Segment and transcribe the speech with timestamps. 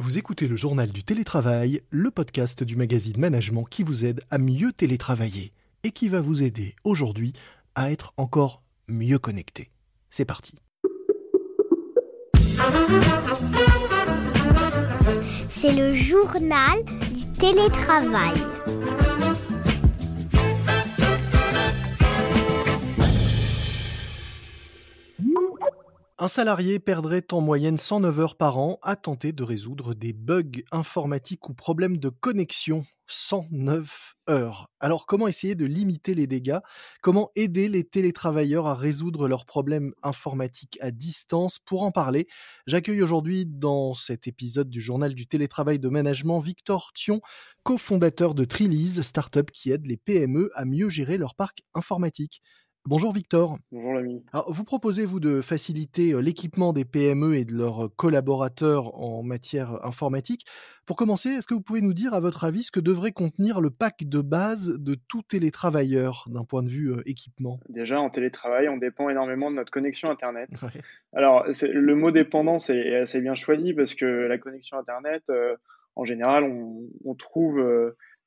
[0.00, 4.38] Vous écoutez le journal du télétravail, le podcast du magazine Management qui vous aide à
[4.38, 5.52] mieux télétravailler
[5.84, 7.34] et qui va vous aider aujourd'hui
[7.74, 9.70] à être encore mieux connecté.
[10.08, 10.56] C'est parti.
[15.50, 16.82] C'est le journal
[17.12, 18.32] du télétravail.
[26.22, 30.60] Un salarié perdrait en moyenne 109 heures par an à tenter de résoudre des bugs
[30.70, 32.84] informatiques ou problèmes de connexion.
[33.06, 34.70] 109 heures.
[34.80, 36.58] Alors comment essayer de limiter les dégâts?
[37.00, 41.58] Comment aider les télétravailleurs à résoudre leurs problèmes informatiques à distance?
[41.58, 42.28] Pour en parler,
[42.66, 47.22] j'accueille aujourd'hui dans cet épisode du journal du télétravail de management Victor Thion,
[47.62, 52.42] cofondateur de Trilise, startup qui aide les PME à mieux gérer leur parc informatique.
[52.86, 53.58] Bonjour Victor.
[53.72, 54.24] Bonjour l'ami.
[54.32, 58.98] Alors, vous proposez, vous, de faciliter euh, l'équipement des PME et de leurs euh, collaborateurs
[58.98, 60.46] en matière informatique?
[60.86, 63.60] Pour commencer, est-ce que vous pouvez nous dire, à votre avis, ce que devrait contenir
[63.60, 67.60] le pack de base de tout télétravailleur d'un point de vue euh, équipement?
[67.68, 70.48] Déjà, en télétravail, on dépend énormément de notre connexion Internet.
[71.12, 75.30] Alors, le mot dépendance est assez bien choisi parce que la connexion Internet,
[75.96, 77.60] en général, on, trouve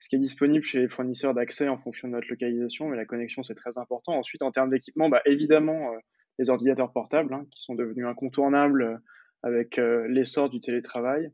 [0.03, 3.05] ce qui est disponible chez les fournisseurs d'accès en fonction de notre localisation, mais la
[3.05, 4.11] connexion c'est très important.
[4.11, 5.97] Ensuite, en termes d'équipement, bah, évidemment, euh,
[6.39, 8.97] les ordinateurs portables hein, qui sont devenus incontournables euh,
[9.43, 11.31] avec euh, l'essor du télétravail.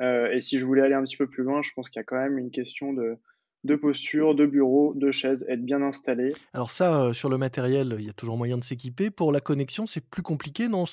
[0.00, 2.04] et si je voulais aller un petit peu plus loin, je pense qu'il y a
[2.04, 3.18] quand même une question de,
[3.66, 6.30] de posture, de bureau, de chaises, être bien installé.
[6.54, 9.10] Alors ça, euh, sur le matériel, il y a toujours moyen de s'équiper.
[9.10, 10.84] Pour la connexion, c'est plus compliqué, non?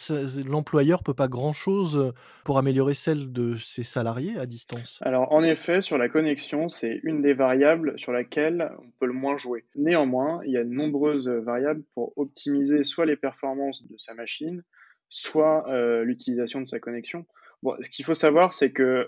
[0.46, 2.12] L'employeur peut pas grand-chose euh,
[2.44, 5.00] pour améliorer celle de ses salariés à distance?
[5.02, 9.14] Alors en effet, sur la connexion, c'est une des variables sur laquelle on peut le
[9.14, 9.64] moins jouer.
[9.76, 14.64] Néanmoins, il y a de nombreuses variables pour optimiser soit les performances de sa machine,
[15.10, 17.26] soit euh, l'utilisation de sa connexion.
[17.64, 19.08] Bon, ce qu'il faut savoir, c'est que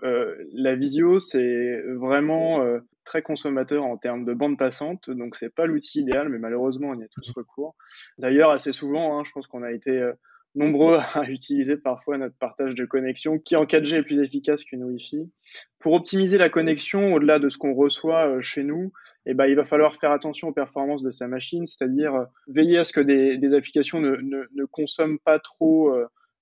[0.53, 6.01] la visio, c'est vraiment très consommateur en termes de bande passante, donc c'est pas l'outil
[6.01, 7.75] idéal, mais malheureusement on y a tous recours.
[8.17, 10.11] D'ailleurs, assez souvent, hein, je pense qu'on a été euh,
[10.55, 14.83] nombreux à utiliser parfois notre partage de connexion, qui en 4G est plus efficace qu'une
[14.83, 15.31] Wi-Fi.
[15.79, 18.91] Pour optimiser la connexion au-delà de ce qu'on reçoit euh, chez nous,
[19.27, 22.79] eh ben, il va falloir faire attention aux performances de sa machine, c'est-à-dire euh, veiller
[22.79, 25.95] à ce que des, des applications ne, ne, ne, consomment pas trop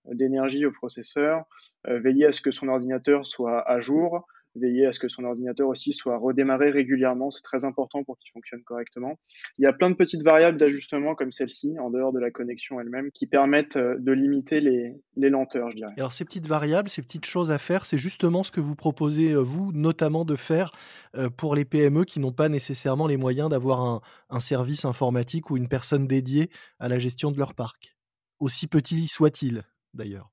[0.05, 1.45] d'énergie au processeur,
[1.85, 4.25] veiller à ce que son ordinateur soit à jour,
[4.55, 7.31] veiller à ce que son ordinateur aussi soit redémarré régulièrement.
[7.31, 9.19] C'est très important pour qu'il fonctionne correctement.
[9.57, 12.79] Il y a plein de petites variables d'ajustement comme celle-ci, en dehors de la connexion
[12.79, 14.95] elle-même, qui permettent euh, de limiter les,
[15.29, 15.93] lenteurs, je dirais.
[15.97, 19.31] Alors ces petites variables, ces petites choses à faire, c'est justement ce que vous proposez,
[19.31, 20.71] euh, vous, notamment de faire
[21.15, 25.49] euh, pour les PME qui n'ont pas nécessairement les moyens d'avoir un, un service informatique
[25.49, 26.49] ou une personne dédiée
[26.79, 27.95] à la gestion de leur parc,
[28.39, 29.63] aussi petit soit-il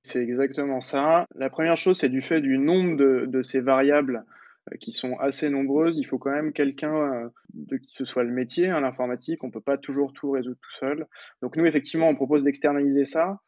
[0.03, 1.27] C'est exactement ça.
[1.35, 4.25] La première chose, c'est du fait du nombre de, ces variables
[4.73, 8.25] euh, qui sont assez nombreuses, il faut quand même quelqu'un euh, de qui ce soit
[8.25, 11.07] le métier, hein, l'informatique, on peut pas toujours tout résoudre tout seul.
[11.43, 13.41] Donc nous, effectivement, on propose d'externaliser ça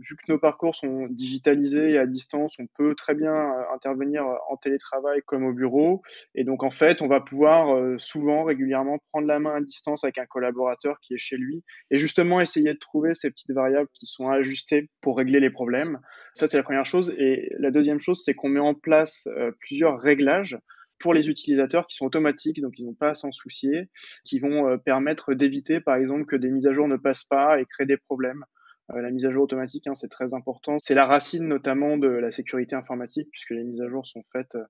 [0.00, 4.24] vu que nos parcours sont digitalisés et à distance, on peut très bien euh, intervenir
[4.24, 6.02] euh, en télétravail comme au bureau.
[6.34, 10.04] Et donc, en fait, on va pouvoir euh, souvent, régulièrement, prendre la main à distance
[10.04, 13.88] avec un collaborateur qui est chez lui et justement essayer de trouver ces petites variables
[13.94, 15.98] qui sont ajustées pour régler les problèmes.
[16.34, 17.14] Ça, c'est la première chose.
[17.18, 19.28] Et la deuxième chose, c'est qu'on met en place
[19.60, 20.58] plusieurs réglages
[20.98, 23.90] pour les utilisateurs qui sont automatiques, donc ils n'ont pas à s'en soucier,
[24.24, 27.66] qui vont permettre d'éviter, par exemple, que des mises à jour ne passent pas et
[27.66, 28.44] créent des problèmes.
[28.92, 30.76] Euh, la mise à jour automatique, hein, c'est très important.
[30.78, 34.56] C'est la racine notamment de la sécurité informatique, puisque les mises à jour sont faites
[34.56, 34.64] euh,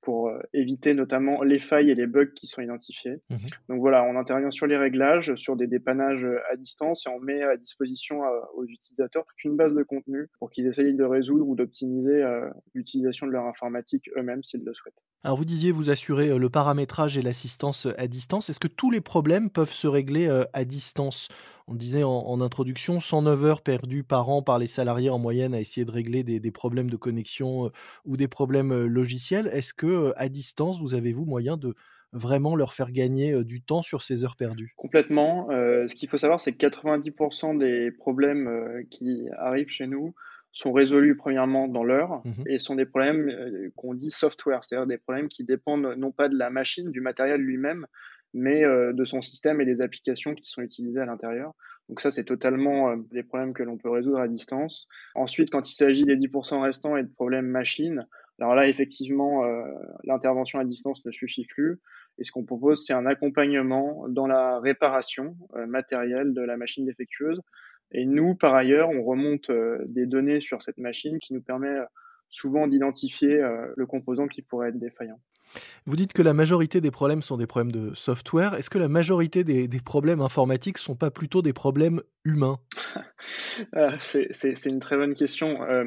[0.00, 3.20] pour euh, éviter notamment les failles et les bugs qui sont identifiés.
[3.28, 3.36] Mmh
[3.68, 7.42] Donc voilà, on intervient sur les réglages, sur des dépannages à distance et on met
[7.42, 8.22] à disposition
[8.54, 12.24] aux utilisateurs toute une base de contenu pour qu'ils essayent de résoudre ou d'optimiser
[12.72, 15.02] l'utilisation de leur informatique eux-mêmes s'ils le souhaitent.
[15.22, 18.48] Alors vous disiez vous assurez le paramétrage et l'assistance à distance.
[18.48, 21.28] Est-ce que tous les problèmes peuvent se régler à distance?
[21.66, 25.60] On disait en, introduction, 109 heures perdues par an par les salariés en moyenne à
[25.60, 27.70] essayer de régler des, problèmes de connexion euh,
[28.04, 29.48] ou des problèmes euh, logiciels.
[29.52, 31.74] Est-ce que euh, à distance, vous avez-vous moyen de
[32.12, 34.74] vraiment leur faire gagner du temps sur ces heures perdues?
[34.76, 35.46] Complètement.
[35.50, 40.12] ce qu'il faut savoir, c'est que 90% des problèmes qui arrivent chez nous
[40.50, 43.30] sont résolus premièrement dans l'heure mmh et sont des problèmes
[43.76, 47.40] qu'on dit software, c'est-à-dire des problèmes qui dépendent non pas de la machine, du matériel
[47.40, 47.86] lui-même,
[48.34, 51.52] mais euh, de son système et des applications qui sont utilisées à l'intérieur.
[51.88, 54.86] Donc ça, c'est totalement euh, des problèmes que l'on peut résoudre à distance.
[55.14, 58.06] Ensuite, quand il s'agit des 10% restants et de problèmes machines,
[58.38, 59.64] alors là, effectivement, euh,
[60.04, 61.80] l'intervention à distance ne suffit plus.
[62.18, 65.36] Et ce qu'on propose, c'est un accompagnement dans la réparation
[65.66, 67.40] matérielle de la machine défectueuse.
[67.92, 69.50] Et nous, par ailleurs, on remonte
[69.86, 71.78] des données sur cette machine qui nous permet
[72.28, 73.40] souvent d'identifier
[73.74, 75.18] le composant qui pourrait être défaillant.
[75.86, 78.54] Vous dites que la majorité des problèmes sont des problèmes de software.
[78.54, 82.58] Est-ce que la majorité des, problèmes informatiques ne sont pas plutôt des problèmes humains?
[83.74, 85.62] Ah, C'est une très bonne question.
[85.62, 85.84] Euh,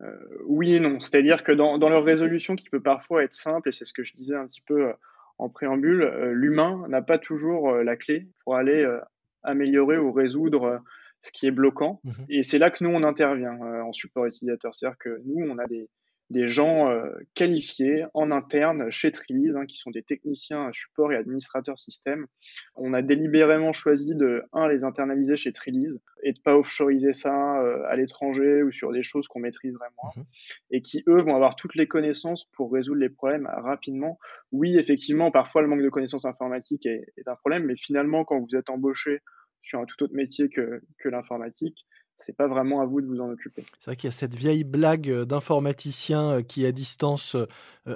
[0.00, 0.16] euh,
[0.46, 0.98] oui et non.
[0.98, 4.14] C'est-à-dire que dans, leur résolution, qui peut parfois être simple, et c'est ce que je
[4.14, 4.92] disais un petit peu euh,
[5.38, 8.86] en préambule, l'humain n'a pas toujours la clé pour aller
[9.42, 10.80] améliorer ou résoudre
[11.20, 12.00] ce qui est bloquant.
[12.04, 14.74] Mmh et c'est là que nous, on intervient en support utilisateur.
[14.74, 15.88] C'est-à-dire que nous, on a des,
[16.32, 21.16] des gens euh, qualifiés en interne chez Trilise, hein, qui sont des techniciens support et
[21.16, 22.26] administrateurs système.
[22.74, 27.60] On a délibérément choisi de, un, les internaliser chez Trilise et de pas offshoriser ça
[27.60, 30.24] euh, à l'étranger ou sur des choses qu'on maîtrise vraiment, mhm.
[30.70, 34.18] et qui, eux, vont avoir toutes les connaissances pour résoudre les problèmes rapidement.
[34.50, 38.40] Oui, effectivement, parfois le manque de connaissances informatiques est, est un problème, mais finalement, quand
[38.40, 39.20] vous êtes embauché
[39.62, 41.86] sur un tout autre métier que, que l'informatique,
[42.24, 43.64] c'est pas vraiment à vous de vous en occuper.
[43.78, 47.46] C'est vrai qu'il y a cette vieille blague euh, d'informaticien euh, qui à distance euh,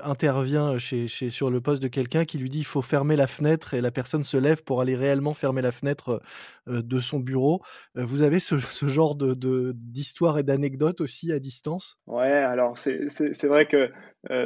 [0.02, 3.75] intervient chez, sur le poste de quelqu'un qui lui dit il faut fermer la fenêtre
[3.75, 6.20] et la personne se lève pour aller réellement fermer la fenêtre
[6.66, 7.62] de son bureau.
[7.94, 8.56] Vous avez ce,
[8.88, 11.98] genre de, d'histoire et d'anecdotes aussi à distance?
[12.06, 13.90] Ouais, alors c'est, vrai que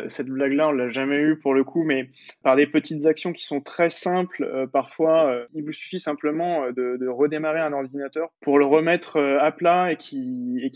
[0.09, 2.11] cette blague-là, on l'a jamais eue pour le coup, mais
[2.43, 7.61] par des petites actions qui sont très simples, parfois, il vous suffit simplement de, redémarrer
[7.61, 10.71] un ordinateur pour le remettre à plat et qui, et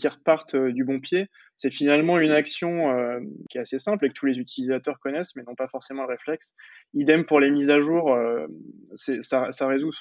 [0.53, 1.27] euh, du bon pied,
[1.57, 3.19] c'est finalement une action euh,
[3.49, 6.09] qui est assez simple et que tous les utilisateurs connaissent, mais n'ont pas forcément le
[6.09, 6.53] réflexe.
[6.93, 8.45] Idem pour les mises à jour, euh,
[8.93, 9.93] ça, ça résout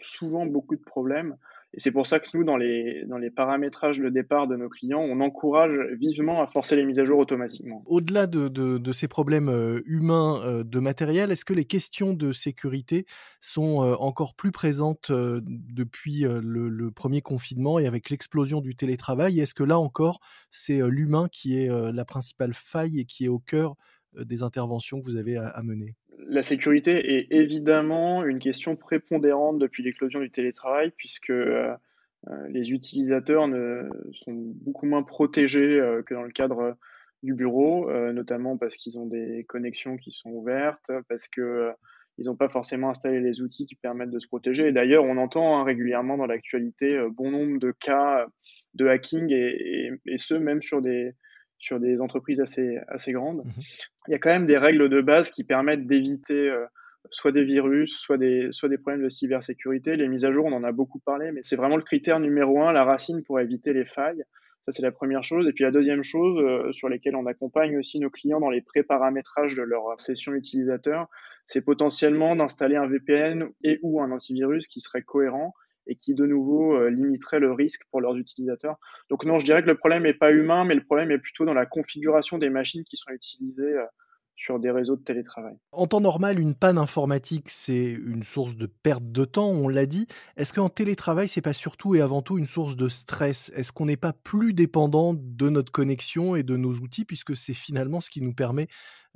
[0.00, 1.36] souvent beaucoup de problèmes.
[1.76, 4.68] Et c'est pour ça que nous, dans les, dans les paramétrages de départ de nos
[4.68, 7.82] clients, on encourage vivement à forcer les mises à jour automatiquement.
[7.86, 12.30] Au-delà de, de, ces problèmes euh, humains euh, de matériel, est-ce que les questions de
[12.30, 13.06] sécurité
[13.40, 19.40] sont euh, encore plus présentes depuis le, premier confinement et avec l'explosion du télétravail?
[19.40, 20.20] Est-ce que là encore,
[20.52, 23.74] c'est l'humain qui est la principale faille et qui est au cœur
[24.16, 25.96] des interventions que vous avez à mener?
[26.18, 31.74] La sécurité est évidemment une question prépondérante depuis l'éclosion du télétravail, puisque euh,
[32.28, 33.48] euh, les utilisateurs
[34.24, 36.76] sont beaucoup moins protégés euh, que dans le cadre
[37.22, 41.70] du bureau, notamment parce qu'ils ont des connexions qui sont ouvertes, parce que
[42.18, 44.68] ils n'ont pas forcément installé les outils qui permettent de se protéger.
[44.68, 48.26] Et d'ailleurs, on entend hein, régulièrement dans l'actualité bon nombre de cas
[48.74, 51.14] de hacking, et, et ce, même sur des,
[51.64, 53.38] sur des entreprises assez, assez grandes.
[53.44, 53.62] Mhm.
[54.08, 56.66] Il y a quand même des règles de base qui permettent d'éviter euh,
[57.10, 59.96] soit des virus, soit des, soit des problèmes de cybersécurité.
[59.96, 62.62] Les mises à jour, on en a beaucoup parlé, mais c'est vraiment le critère numéro
[62.62, 64.24] un, la racine pour éviter les failles.
[64.66, 65.48] Ça, c'est la première chose.
[65.48, 68.60] Et puis la deuxième chose euh, sur lesquelles on accompagne aussi nos clients dans les
[68.60, 71.08] pré-paramétrages de leur session utilisateur,
[71.46, 75.54] c'est potentiellement d'installer un VPN et ou un antivirus qui serait cohérent
[75.86, 78.76] et qui de nouveau euh, limiterait le risque pour leurs utilisateurs.
[79.10, 81.44] Donc non, je dirais que le problème n'est pas humain, mais le problème est plutôt
[81.44, 83.84] dans la configuration des machines qui sont utilisées euh,
[84.36, 85.54] sur des réseaux de télétravail.
[85.72, 89.86] En temps normal, une panne informatique, c'est une source de perte de temps, on l'a
[89.86, 90.06] dit.
[90.36, 93.52] Est-ce qu'en télétravail, c'est pas surtout et avant tout une source de stress?
[93.54, 97.54] Est-ce qu'on n'est pas plus dépendant de notre connexion et de nos outils, puisque c'est
[97.54, 98.66] finalement ce qui nous permet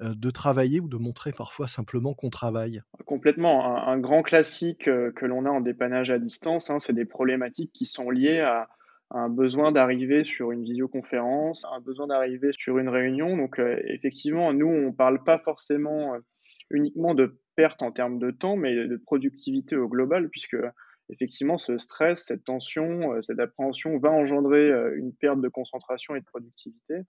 [0.00, 2.82] de travailler ou de montrer parfois simplement qu'on travaille?
[3.04, 3.76] Complètement.
[3.88, 7.72] Un, grand classique euh, que l'on a en dépannage à distance, hein, c'est des problématiques
[7.72, 8.68] qui sont liées à,
[9.10, 13.36] un besoin d'arriver sur une visioconférence, un besoin d'arriver sur une réunion.
[13.36, 16.14] Donc euh, effectivement, nous, on ne parle pas forcément
[16.70, 20.58] uniquement de perte en termes de temps, mais de productivité au global, puisque
[21.10, 26.14] effectivement, ce stress, cette tension, euh, cette appréhension va engendrer euh, une perte de concentration
[26.14, 27.02] et de productivité.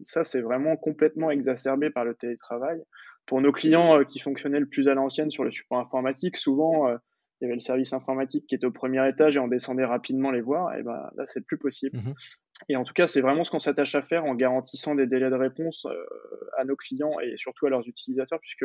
[0.00, 2.82] Ça, c'est vraiment complètement exacerbé par le télétravail.
[3.26, 6.96] Pour nos clients euh, qui fonctionnaient le plus à l'ancienne sur le support informatique, souvent,
[7.40, 10.30] il y avait le service informatique qui était au premier étage et on descendait rapidement
[10.30, 10.74] les voir.
[10.76, 11.98] Et ben là, c'est plus possible.
[11.98, 12.14] Mmh
[12.68, 15.28] et en tout cas, c'est vraiment ce qu'on s'attache à faire en garantissant des délais
[15.28, 16.04] de réponse euh,
[16.56, 18.64] à nos clients et surtout à leurs utilisateurs, puisque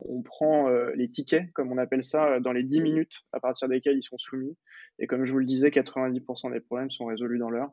[0.00, 3.68] on prend euh, les tickets, comme on appelle ça, dans les 10 minutes à partir
[3.68, 4.56] desquels ils sont soumis.
[4.98, 7.70] Et comme je vous le disais, 90% des problèmes sont résolus dans l'heure.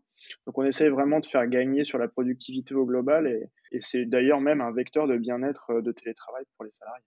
[0.47, 4.05] Donc on essaye vraiment de faire gagner sur la productivité au global et, et c'est
[4.05, 7.05] d'ailleurs même un vecteur de bien-être euh, de télétravail pour les salariés.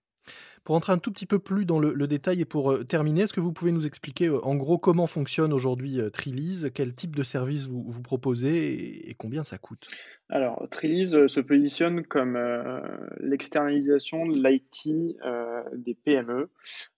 [0.65, 3.33] Pour entrer un tout petit peu plus dans le, détail et pour euh, terminer, est-ce
[3.33, 7.17] que vous pouvez nous expliquer euh, en gros comment fonctionne aujourd'hui euh, Trilise, quel type
[7.17, 9.89] de service vous, vous proposez et combien ça coûte?
[10.33, 12.81] Alors, Trilise euh, se positionne comme euh,
[13.21, 16.49] l'externalisation de l'IT euh, des PME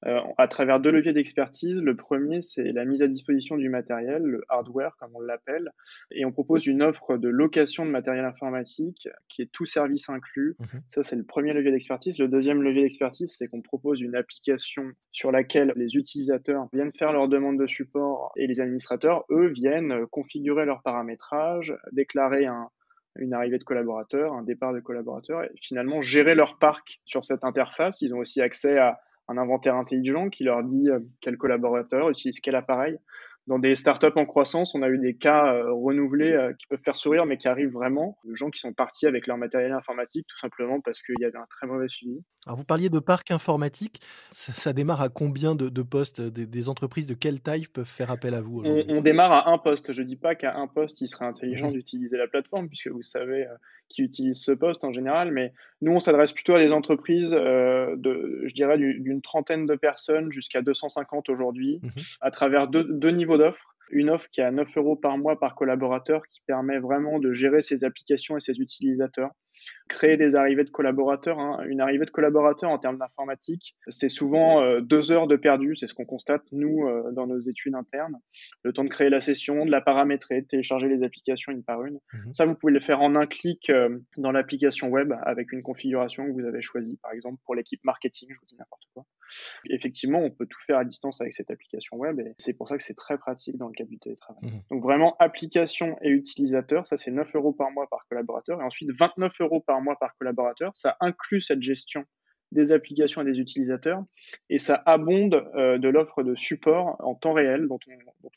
[0.02, 1.80] à travers deux leviers d'expertise.
[1.80, 5.70] Le premier, c'est la mise à disposition du matériel, le hardware comme on l'appelle,
[6.12, 10.54] et on propose une offre de location de matériel informatique qui est tout service inclus.
[10.60, 10.82] Mhm.
[10.90, 12.18] Ça, c'est le premier levier d'expertise.
[12.18, 17.12] Le deuxième levier d'expertise, c'est qu'on propose une application sur laquelle les utilisateurs viennent faire
[17.12, 22.68] leur demande de support et les administrateurs, eux, viennent configurer leur paramétrage, déclarer un
[23.16, 27.44] une arrivée de collaborateurs, un départ de collaborateurs, et finalement gérer leur parc sur cette
[27.44, 28.00] interface.
[28.02, 32.40] Ils ont aussi accès à un inventaire intelligent qui leur dit euh, quel collaborateur utilise
[32.40, 32.98] quel appareil
[33.46, 36.80] dans des startups en croissance, on a eu des cas euh, renouvelés euh, qui peuvent
[36.82, 38.16] faire sourire, mais qui arrivent vraiment.
[38.24, 41.36] De gens qui sont partis avec leur matériel informatique tout simplement parce qu'il y avait
[41.36, 42.22] un très mauvais suivi.
[42.46, 44.00] Alors vous parliez de parc informatique.
[44.30, 47.06] Ça, démarre à combien de, postes des, entreprises?
[47.06, 49.92] De quelle taille peuvent faire appel à vous on, on, démarre à un poste.
[49.92, 53.02] Je ne dis pas qu'à un poste, il serait intelligent d'utiliser la plateforme, puisque vous
[53.02, 53.54] savez euh,
[53.88, 55.30] qui utilise ce poste en général.
[55.32, 60.32] Mais nous, on s'adresse plutôt à des entreprises de, je dirais, d'une trentaine de personnes
[60.32, 61.88] jusqu'à 250 aujourd'hui, mmh
[62.20, 63.74] à travers deux, deux niveaux d'offres.
[63.90, 67.32] Une offre qui est à 9 euros par mois par collaborateur qui permet vraiment de
[67.32, 69.30] gérer ses applications et ses utilisateurs
[69.88, 71.38] créer des arrivées de collaborateurs.
[71.38, 71.64] Hein.
[71.66, 75.76] Une arrivée de collaborateur en termes d'informatique, c'est souvent euh, deux heures de perdu.
[75.76, 78.18] C'est ce qu'on constate, nous, euh, dans nos études internes.
[78.62, 81.84] Le temps de créer la session, de la paramétrer, de télécharger les applications une par
[81.84, 81.98] une.
[82.12, 82.34] Mhm.
[82.34, 86.26] Ça, vous pouvez le faire en un clic euh, dans l'application web avec une configuration
[86.26, 89.04] que vous avez choisie, par exemple, pour l'équipe marketing, je vous dis n'importe quoi.
[89.70, 92.76] Effectivement, on peut tout faire à distance avec cette application web et c'est pour ça
[92.76, 94.42] que c'est très pratique dans le cadre du télétravail.
[94.42, 94.62] Mhm.
[94.70, 98.90] Donc vraiment, application et utilisateur, ça c'est 9 euros par mois par collaborateur et ensuite
[98.98, 100.72] 29 euros par mois par collaborateur.
[100.74, 102.04] Ça inclut cette gestion
[102.52, 104.02] des applications et des utilisateurs
[104.48, 107.78] et ça abonde euh, de l'offre de support en temps réel dont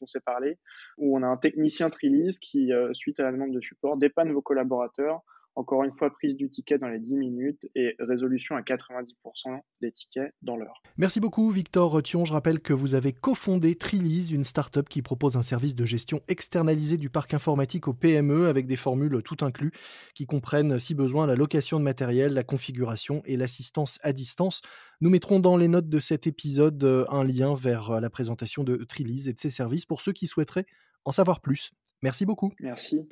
[0.01, 0.57] on, s'est parlé,
[0.97, 4.31] où on a un technicien Trilise qui, euh, suite à la demande de support, dépanne
[4.31, 5.21] vos collaborateurs
[5.57, 9.07] encore une fois, prise du ticket dans les 10 minutes et résolution à 90%
[9.81, 10.83] des tickets dans l'heure.
[10.97, 12.25] Merci beaucoup, Victor Rethion.
[12.25, 16.21] Je rappelle que vous avez cofondé Trilise, une start-up qui propose un service de gestion
[16.27, 19.71] externalisé du parc informatique aux PME avec des formules tout inclus
[20.13, 24.61] qui comprennent, si besoin, la location de matériel, la configuration et l'assistance à distance.
[25.01, 28.63] Nous mettrons dans les notes de cet épisode euh, un lien vers euh, la présentation
[28.63, 30.67] de Trilise et de ses services pour ceux qui souhaiteraient
[31.03, 31.71] en savoir plus.
[32.03, 32.53] Merci beaucoup.
[32.59, 33.07] Merci.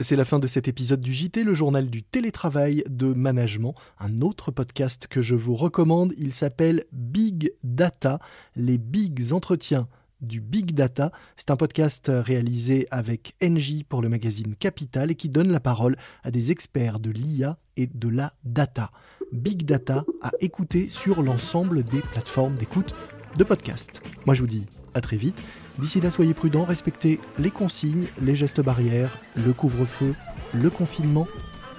[0.00, 4.20] C'est la fin de cet épisode du JT, le journal du télétravail de management, un
[4.20, 6.12] autre podcast que je vous recommande.
[6.18, 8.18] Il s'appelle Big Data,
[8.56, 9.88] les bigs entretiens
[10.20, 11.12] du Big Data.
[11.38, 15.96] C'est un podcast réalisé avec NJ pour le magazine Capital et qui donne la parole
[16.24, 18.90] à des experts de l'IA et de la data.
[19.32, 22.94] Big Data à écouter sur l'ensemble des plateformes d'écoute
[23.38, 24.02] de podcast.
[24.26, 25.40] Moi je vous dis à très vite.
[25.78, 30.14] D'ici là, soyez prudents, respectez les consignes, les gestes barrières, le couvre-feu,
[30.54, 31.28] le confinement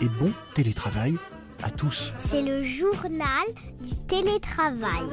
[0.01, 1.17] et bon télétravail
[1.63, 2.13] à tous.
[2.19, 3.47] C'est le journal
[3.81, 5.07] du télétravail.